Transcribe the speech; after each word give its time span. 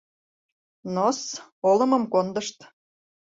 Но-с... 0.93 1.21
олымым 1.69 2.03
кондышт. 2.13 2.57